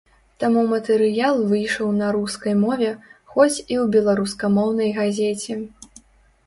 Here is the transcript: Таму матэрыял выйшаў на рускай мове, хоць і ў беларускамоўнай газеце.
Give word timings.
Таму 0.43 0.61
матэрыял 0.69 1.35
выйшаў 1.51 1.91
на 1.99 2.07
рускай 2.17 2.57
мове, 2.63 2.89
хоць 3.35 3.53
і 3.53 3.59
ў 3.59 3.85
беларускамоўнай 3.99 4.89
газеце. 4.99 5.55